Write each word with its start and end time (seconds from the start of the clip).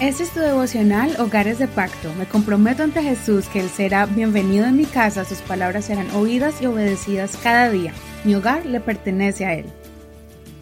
Este 0.00 0.24
es 0.24 0.30
tu 0.30 0.40
devocional 0.40 1.14
Hogares 1.20 1.60
de 1.60 1.68
Pacto. 1.68 2.12
Me 2.18 2.26
comprometo 2.26 2.82
ante 2.82 3.00
Jesús 3.00 3.46
que 3.46 3.60
Él 3.60 3.70
será 3.70 4.06
bienvenido 4.06 4.66
en 4.66 4.76
mi 4.76 4.86
casa, 4.86 5.24
sus 5.24 5.38
palabras 5.38 5.84
serán 5.84 6.10
oídas 6.10 6.60
y 6.60 6.66
obedecidas 6.66 7.38
cada 7.40 7.70
día. 7.70 7.92
Mi 8.24 8.34
hogar 8.34 8.66
le 8.66 8.80
pertenece 8.80 9.46
a 9.46 9.54
Él. 9.54 9.66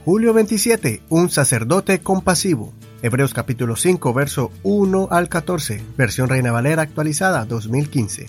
Julio 0.04 0.34
27. 0.34 1.00
Un 1.08 1.30
sacerdote 1.30 2.00
compasivo. 2.00 2.75
Hebreos 3.00 3.32
capítulo 3.32 3.75
5, 3.75 4.12
verso 4.12 4.53
1 4.64 5.09
al 5.11 5.30
14. 5.30 5.83
Versión 5.96 6.29
Reina 6.29 6.53
Valera 6.53 6.83
actualizada 6.83 7.46
2015. 7.46 8.27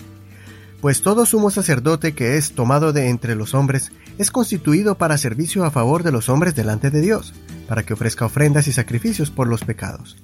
Pues 0.80 1.02
todo 1.02 1.26
sumo 1.26 1.50
sacerdote 1.50 2.14
que 2.14 2.38
es 2.38 2.52
tomado 2.52 2.94
de 2.94 3.10
entre 3.10 3.34
los 3.34 3.52
hombres 3.54 3.92
es 4.16 4.30
constituido 4.30 4.96
para 4.96 5.18
servicio 5.18 5.64
a 5.64 5.70
favor 5.70 6.02
de 6.02 6.12
los 6.12 6.30
hombres 6.30 6.54
delante 6.54 6.90
de 6.90 7.02
Dios, 7.02 7.34
para 7.68 7.82
que 7.82 7.92
ofrezca 7.92 8.24
ofrendas 8.24 8.68
y 8.68 8.72
sacrificios 8.72 9.30
por 9.30 9.48
los 9.48 9.64
pecados 9.64 10.16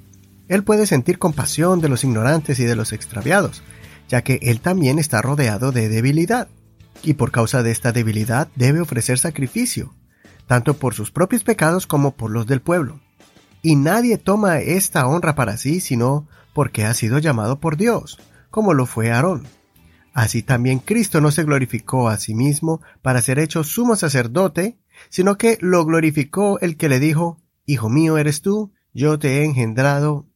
él 0.50 0.64
puede 0.64 0.84
sentir 0.84 1.20
compasión 1.20 1.80
de 1.80 1.88
los 1.88 2.02
ignorantes 2.02 2.58
y 2.58 2.64
de 2.64 2.74
los 2.74 2.92
extraviados, 2.92 3.62
ya 4.08 4.22
que 4.22 4.40
Él 4.42 4.60
también 4.60 4.98
está 4.98 5.22
rodeado 5.22 5.70
de 5.70 5.88
debilidad, 5.88 6.48
y 7.04 7.14
por 7.14 7.30
causa 7.30 7.62
de 7.62 7.70
esta 7.70 7.92
debilidad 7.92 8.48
debe 8.56 8.80
ofrecer 8.80 9.20
sacrificio, 9.20 9.94
tanto 10.48 10.74
por 10.74 10.94
sus 10.94 11.12
propios 11.12 11.44
pecados 11.44 11.86
como 11.86 12.16
por 12.16 12.32
los 12.32 12.48
del 12.48 12.60
pueblo. 12.60 12.98
Y 13.62 13.76
nadie 13.76 14.18
toma 14.18 14.58
esta 14.58 15.06
honra 15.06 15.36
para 15.36 15.56
sí 15.56 15.80
sino 15.80 16.26
porque 16.52 16.84
ha 16.84 16.94
sido 16.94 17.20
llamado 17.20 17.60
por 17.60 17.76
Dios, 17.76 18.18
como 18.50 18.74
lo 18.74 18.86
fue 18.86 19.12
Aarón. 19.12 19.46
Así 20.14 20.42
también 20.42 20.80
Cristo 20.80 21.20
no 21.20 21.30
se 21.30 21.44
glorificó 21.44 22.08
a 22.08 22.16
sí 22.16 22.34
mismo 22.34 22.80
para 23.02 23.22
ser 23.22 23.38
hecho 23.38 23.62
sumo 23.62 23.94
sacerdote, 23.94 24.80
sino 25.10 25.38
que 25.38 25.58
lo 25.60 25.84
glorificó 25.84 26.58
el 26.58 26.76
que 26.76 26.88
le 26.88 26.98
dijo, 26.98 27.38
Hijo 27.66 27.88
mío 27.88 28.18
eres 28.18 28.42
tú, 28.42 28.72
yo 28.92 29.20
te 29.20 29.38
he 29.38 29.44
engendrado 29.44 30.26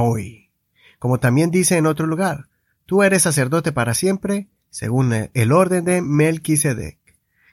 hoy. 0.00 0.50
Como 0.98 1.18
también 1.18 1.50
dice 1.50 1.76
en 1.76 1.86
otro 1.86 2.06
lugar, 2.06 2.48
tú 2.86 3.02
eres 3.02 3.22
sacerdote 3.22 3.72
para 3.72 3.94
siempre, 3.94 4.48
según 4.70 5.12
el 5.32 5.52
orden 5.52 5.84
de 5.84 6.02
Melquisedec. 6.02 6.98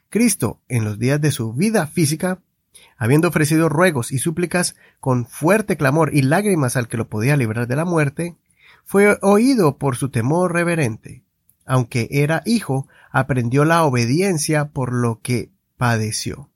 Cristo, 0.08 0.60
en 0.68 0.84
los 0.84 0.98
días 0.98 1.20
de 1.20 1.30
su 1.30 1.52
vida 1.52 1.86
física, 1.86 2.40
habiendo 2.96 3.28
ofrecido 3.28 3.68
ruegos 3.68 4.12
y 4.12 4.18
súplicas 4.18 4.76
con 5.00 5.26
fuerte 5.26 5.76
clamor 5.76 6.14
y 6.14 6.22
lágrimas 6.22 6.76
al 6.76 6.88
que 6.88 6.96
lo 6.96 7.08
podía 7.08 7.36
librar 7.36 7.66
de 7.66 7.76
la 7.76 7.84
muerte, 7.84 8.36
fue 8.84 9.18
oído 9.22 9.78
por 9.78 9.96
su 9.96 10.10
temor 10.10 10.52
reverente. 10.52 11.24
Aunque 11.64 12.08
era 12.10 12.42
hijo, 12.44 12.88
aprendió 13.10 13.64
la 13.64 13.84
obediencia 13.84 14.70
por 14.70 14.92
lo 14.92 15.20
que 15.22 15.50
padeció 15.76 16.51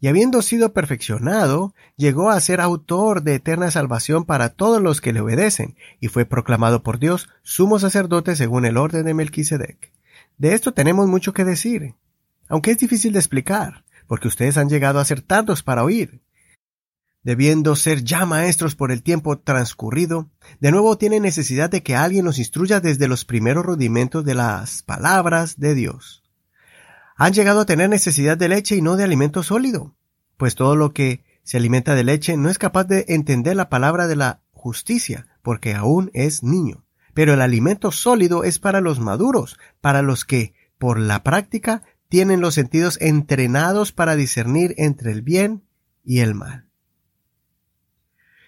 y 0.00 0.08
habiendo 0.08 0.42
sido 0.42 0.72
perfeccionado, 0.72 1.74
llegó 1.96 2.30
a 2.30 2.40
ser 2.40 2.60
autor 2.60 3.22
de 3.22 3.36
eterna 3.36 3.70
salvación 3.70 4.24
para 4.24 4.50
todos 4.50 4.82
los 4.82 5.00
que 5.00 5.12
le 5.12 5.20
obedecen, 5.20 5.76
y 6.00 6.08
fue 6.08 6.24
proclamado 6.24 6.82
por 6.82 6.98
Dios 6.98 7.28
sumo 7.42 7.78
sacerdote 7.78 8.36
según 8.36 8.66
el 8.66 8.76
orden 8.76 9.06
de 9.06 9.14
Melquisedec. 9.14 9.92
De 10.38 10.54
esto 10.54 10.72
tenemos 10.72 11.06
mucho 11.06 11.32
que 11.32 11.44
decir, 11.44 11.94
aunque 12.48 12.72
es 12.72 12.78
difícil 12.78 13.12
de 13.12 13.20
explicar, 13.20 13.84
porque 14.06 14.28
ustedes 14.28 14.58
han 14.58 14.68
llegado 14.68 14.98
a 14.98 15.04
ser 15.04 15.22
tardos 15.22 15.62
para 15.62 15.84
oír. 15.84 16.20
Debiendo 17.22 17.74
ser 17.74 18.04
ya 18.04 18.26
maestros 18.26 18.74
por 18.74 18.92
el 18.92 19.02
tiempo 19.02 19.38
transcurrido, 19.38 20.28
de 20.60 20.70
nuevo 20.70 20.98
tienen 20.98 21.22
necesidad 21.22 21.70
de 21.70 21.82
que 21.82 21.96
alguien 21.96 22.26
los 22.26 22.38
instruya 22.38 22.80
desde 22.80 23.08
los 23.08 23.24
primeros 23.24 23.64
rudimentos 23.64 24.24
de 24.26 24.34
las 24.34 24.82
palabras 24.82 25.58
de 25.58 25.74
Dios 25.74 26.23
han 27.16 27.32
llegado 27.32 27.60
a 27.60 27.66
tener 27.66 27.88
necesidad 27.88 28.36
de 28.36 28.48
leche 28.48 28.76
y 28.76 28.82
no 28.82 28.96
de 28.96 29.04
alimento 29.04 29.42
sólido, 29.42 29.94
pues 30.36 30.54
todo 30.54 30.76
lo 30.76 30.92
que 30.92 31.24
se 31.42 31.58
alimenta 31.58 31.94
de 31.94 32.04
leche 32.04 32.36
no 32.36 32.48
es 32.48 32.58
capaz 32.58 32.84
de 32.84 33.04
entender 33.08 33.56
la 33.56 33.68
palabra 33.68 34.06
de 34.06 34.16
la 34.16 34.40
justicia, 34.52 35.26
porque 35.42 35.74
aún 35.74 36.10
es 36.14 36.42
niño. 36.42 36.84
Pero 37.12 37.34
el 37.34 37.42
alimento 37.42 37.92
sólido 37.92 38.44
es 38.44 38.58
para 38.58 38.80
los 38.80 38.98
maduros, 38.98 39.58
para 39.80 40.02
los 40.02 40.24
que, 40.24 40.54
por 40.78 40.98
la 40.98 41.22
práctica, 41.22 41.82
tienen 42.08 42.40
los 42.40 42.54
sentidos 42.54 42.98
entrenados 43.00 43.92
para 43.92 44.16
discernir 44.16 44.74
entre 44.78 45.12
el 45.12 45.22
bien 45.22 45.62
y 46.02 46.20
el 46.20 46.34
mal. 46.34 46.66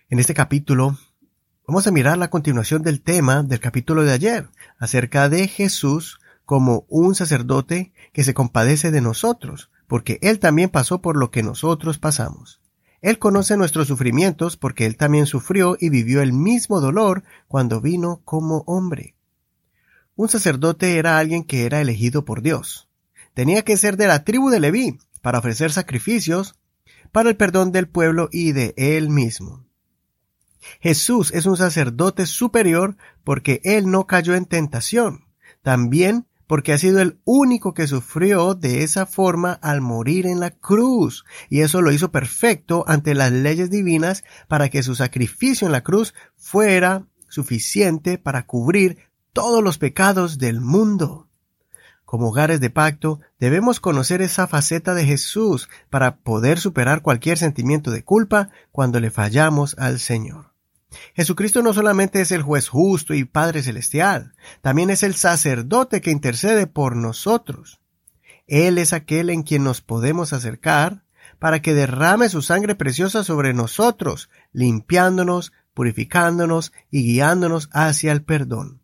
En 0.09 0.19
este 0.19 0.34
capítulo 0.34 0.99
vamos 1.66 1.87
a 1.87 1.91
mirar 1.91 2.16
la 2.16 2.31
continuación 2.31 2.82
del 2.82 3.03
tema 3.03 3.43
del 3.43 3.60
capítulo 3.60 4.05
de 4.05 4.12
ayer, 4.12 4.49
acerca 4.78 5.28
de 5.28 5.49
Jesús 5.49 6.21
como 6.46 6.86
un 6.88 7.14
sacerdote 7.14 7.92
que 8.12 8.24
se 8.24 8.32
compadece 8.32 8.90
de 8.90 9.02
nosotros, 9.02 9.70
porque 9.86 10.18
Él 10.22 10.38
también 10.38 10.70
pasó 10.70 11.02
por 11.02 11.16
lo 11.16 11.30
que 11.30 11.42
nosotros 11.42 11.98
pasamos. 11.98 12.62
Él 13.02 13.18
conoce 13.18 13.56
nuestros 13.56 13.88
sufrimientos 13.88 14.56
porque 14.56 14.86
Él 14.86 14.96
también 14.96 15.26
sufrió 15.26 15.76
y 15.78 15.90
vivió 15.90 16.22
el 16.22 16.32
mismo 16.32 16.80
dolor 16.80 17.24
cuando 17.48 17.80
vino 17.80 18.22
como 18.24 18.64
hombre. 18.66 19.16
Un 20.14 20.28
sacerdote 20.28 20.96
era 20.96 21.18
alguien 21.18 21.44
que 21.44 21.66
era 21.66 21.80
elegido 21.80 22.24
por 22.24 22.40
Dios. 22.40 22.88
Tenía 23.34 23.62
que 23.62 23.76
ser 23.76 23.98
de 23.98 24.06
la 24.06 24.24
tribu 24.24 24.48
de 24.48 24.60
Leví 24.60 24.98
para 25.20 25.40
ofrecer 25.40 25.72
sacrificios 25.72 26.54
para 27.12 27.28
el 27.28 27.36
perdón 27.36 27.72
del 27.72 27.88
pueblo 27.88 28.28
y 28.32 28.52
de 28.52 28.72
él 28.76 29.10
mismo. 29.10 29.66
Jesús 30.80 31.32
es 31.32 31.46
un 31.46 31.56
sacerdote 31.56 32.26
superior 32.26 32.96
porque 33.24 33.60
él 33.64 33.90
no 33.90 34.06
cayó 34.06 34.34
en 34.34 34.46
tentación. 34.46 35.26
También 35.62 36.26
porque 36.46 36.72
ha 36.72 36.78
sido 36.78 37.00
el 37.00 37.18
único 37.24 37.74
que 37.74 37.86
sufrió 37.86 38.54
de 38.54 38.82
esa 38.82 39.06
forma 39.06 39.52
al 39.52 39.80
morir 39.80 40.26
en 40.26 40.40
la 40.40 40.50
cruz, 40.50 41.24
y 41.48 41.60
eso 41.60 41.82
lo 41.82 41.92
hizo 41.92 42.10
perfecto 42.10 42.84
ante 42.86 43.14
las 43.14 43.32
leyes 43.32 43.70
divinas 43.70 44.24
para 44.48 44.68
que 44.68 44.82
su 44.82 44.94
sacrificio 44.94 45.66
en 45.66 45.72
la 45.72 45.82
cruz 45.82 46.14
fuera 46.36 47.06
suficiente 47.28 48.18
para 48.18 48.46
cubrir 48.46 48.98
todos 49.32 49.62
los 49.62 49.78
pecados 49.78 50.38
del 50.38 50.60
mundo. 50.60 51.28
Como 52.04 52.28
hogares 52.28 52.60
de 52.60 52.70
pacto, 52.70 53.20
debemos 53.40 53.80
conocer 53.80 54.22
esa 54.22 54.46
faceta 54.46 54.94
de 54.94 55.04
Jesús 55.04 55.68
para 55.90 56.18
poder 56.18 56.60
superar 56.60 57.02
cualquier 57.02 57.36
sentimiento 57.36 57.90
de 57.90 58.04
culpa 58.04 58.48
cuando 58.70 59.00
le 59.00 59.10
fallamos 59.10 59.76
al 59.76 59.98
Señor. 59.98 60.56
Jesucristo 61.14 61.62
no 61.62 61.72
solamente 61.72 62.20
es 62.20 62.30
el 62.30 62.42
juez 62.42 62.69
justo 62.69 63.14
y 63.14 63.24
Padre 63.24 63.62
celestial, 63.62 64.34
también 64.60 64.91
es 64.91 65.02
el 65.02 65.14
sacerdote 65.14 66.00
que 66.00 66.10
intercede 66.10 66.66
por 66.66 66.97
nosotros. 66.97 67.80
Él 68.47 68.78
es 68.78 68.92
aquel 68.92 69.30
en 69.30 69.42
quien 69.42 69.64
nos 69.64 69.80
podemos 69.80 70.32
acercar 70.32 71.04
para 71.38 71.60
que 71.60 71.75
derrame 71.75 72.28
su 72.28 72.42
sangre 72.42 72.75
preciosa 72.75 73.25
sobre 73.25 73.52
nosotros, 73.52 74.30
limpiándonos, 74.52 75.52
purificándonos 75.75 76.72
y 76.91 77.02
guiándonos 77.02 77.69
hacia 77.72 78.12
el 78.12 78.22
perdón. 78.22 78.80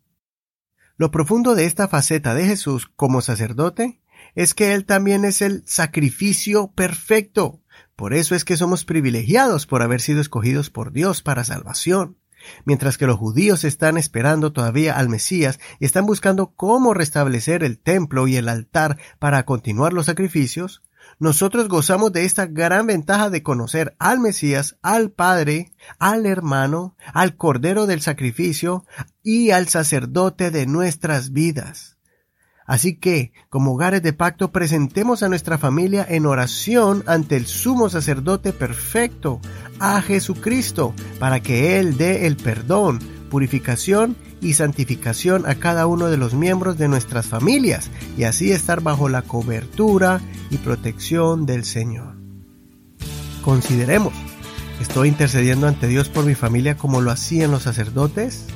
Lo 0.96 1.10
profundo 1.10 1.54
de 1.54 1.64
esta 1.64 1.88
faceta 1.88 2.34
de 2.34 2.46
Jesús 2.46 2.91
como 2.96 3.22
sacerdote 3.22 4.00
es 4.34 4.54
que 4.54 4.74
Él 4.74 4.84
también 4.84 5.24
es 5.24 5.42
el 5.42 5.62
sacrificio 5.66 6.70
perfecto, 6.72 7.61
por 8.02 8.14
eso 8.14 8.34
es 8.34 8.44
que 8.44 8.56
somos 8.56 8.84
privilegiados 8.84 9.68
por 9.68 9.80
haber 9.80 10.00
sido 10.00 10.20
escogidos 10.20 10.70
por 10.70 10.90
Dios 10.90 11.22
para 11.22 11.44
salvación. 11.44 12.16
Mientras 12.64 12.98
que 12.98 13.06
los 13.06 13.16
judíos 13.16 13.62
están 13.62 13.96
esperando 13.96 14.52
todavía 14.52 14.98
al 14.98 15.08
Mesías 15.08 15.60
y 15.78 15.84
están 15.84 16.04
buscando 16.04 16.48
cómo 16.48 16.94
restablecer 16.94 17.62
el 17.62 17.78
templo 17.78 18.26
y 18.26 18.34
el 18.34 18.48
altar 18.48 18.98
para 19.20 19.44
continuar 19.44 19.92
los 19.92 20.06
sacrificios, 20.06 20.82
nosotros 21.20 21.68
gozamos 21.68 22.12
de 22.12 22.24
esta 22.24 22.46
gran 22.46 22.88
ventaja 22.88 23.30
de 23.30 23.44
conocer 23.44 23.94
al 24.00 24.18
Mesías, 24.18 24.78
al 24.82 25.12
Padre, 25.12 25.70
al 26.00 26.26
hermano, 26.26 26.96
al 27.14 27.36
Cordero 27.36 27.86
del 27.86 28.00
sacrificio 28.00 28.84
y 29.22 29.52
al 29.52 29.68
sacerdote 29.68 30.50
de 30.50 30.66
nuestras 30.66 31.30
vidas. 31.30 31.98
Así 32.72 32.94
que, 32.94 33.33
como 33.50 33.75
hogares 33.75 34.03
de 34.03 34.15
pacto, 34.15 34.50
presentemos 34.50 35.22
a 35.22 35.28
nuestra 35.28 35.59
familia 35.59 36.06
en 36.09 36.25
oración 36.25 37.05
ante 37.06 37.37
el 37.37 37.44
sumo 37.44 37.91
sacerdote 37.91 38.55
perfecto, 38.55 39.43
a 39.78 40.00
Jesucristo, 40.00 40.95
para 41.19 41.41
que 41.41 41.78
Él 41.78 41.98
dé 41.98 42.27
el 42.27 42.39
perdón, 42.39 42.98
purificación 43.28 44.16
y 44.41 44.54
santificación 44.54 45.45
a 45.45 45.57
cada 45.57 45.86
uno 45.86 46.07
de 46.07 46.16
los 46.16 46.33
miembros 46.33 46.78
de 46.78 46.89
nuestras 46.89 47.27
familias, 47.27 47.91
y 48.16 48.24
así 48.24 48.53
estar 48.53 48.80
bajo 48.80 49.10
la 49.10 49.21
cobertura 49.21 50.22
y 50.48 50.57
protección 50.57 51.45
del 51.45 51.65
Señor. 51.65 52.16
Consideremos, 53.45 54.15
¿estoy 54.80 55.09
intercediendo 55.09 55.68
ante 55.68 55.89
Dios 55.89 56.09
por 56.09 56.25
mi 56.25 56.34
familia 56.34 56.78
como 56.78 57.03
lo 57.03 57.10
hacían 57.10 57.51
los 57.51 57.65
sacerdotes? 57.65 58.47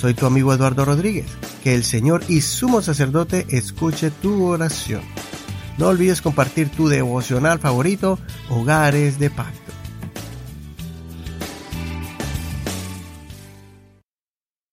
Soy 0.00 0.14
tu 0.14 0.24
amigo 0.24 0.54
Eduardo 0.54 0.86
Rodríguez 0.86 1.26
que 1.62 1.74
el 1.74 1.84
Señor 1.84 2.22
y 2.26 2.40
sumo 2.40 2.80
sacerdote 2.80 3.44
escuche 3.50 4.10
tu 4.10 4.46
oración. 4.46 5.02
No 5.76 5.88
olvides 5.88 6.22
compartir 6.22 6.70
tu 6.70 6.88
devocional 6.88 7.58
favorito, 7.58 8.18
Hogares 8.48 9.18
de 9.18 9.28
Pacto. 9.28 9.79